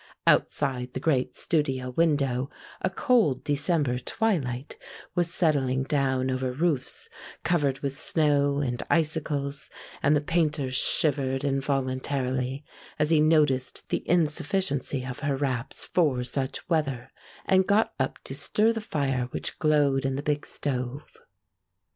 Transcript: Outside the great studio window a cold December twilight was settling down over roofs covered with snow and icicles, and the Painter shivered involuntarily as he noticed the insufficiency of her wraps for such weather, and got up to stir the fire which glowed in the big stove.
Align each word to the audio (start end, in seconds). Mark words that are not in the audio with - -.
Outside 0.25 0.93
the 0.93 0.99
great 0.99 1.35
studio 1.37 1.91
window 1.91 2.49
a 2.81 2.89
cold 2.89 3.43
December 3.43 3.99
twilight 3.99 4.75
was 5.13 5.31
settling 5.31 5.83
down 5.83 6.31
over 6.31 6.51
roofs 6.51 7.07
covered 7.43 7.81
with 7.81 7.93
snow 7.93 8.57
and 8.61 8.81
icicles, 8.89 9.69
and 10.01 10.15
the 10.15 10.21
Painter 10.21 10.71
shivered 10.71 11.43
involuntarily 11.43 12.65
as 12.97 13.11
he 13.11 13.19
noticed 13.21 13.87
the 13.89 14.01
insufficiency 14.09 15.03
of 15.05 15.19
her 15.19 15.37
wraps 15.37 15.85
for 15.85 16.23
such 16.23 16.67
weather, 16.67 17.11
and 17.45 17.67
got 17.67 17.93
up 17.99 18.17
to 18.23 18.33
stir 18.33 18.73
the 18.73 18.81
fire 18.81 19.27
which 19.29 19.59
glowed 19.59 20.03
in 20.03 20.15
the 20.15 20.23
big 20.23 20.47
stove. 20.47 21.17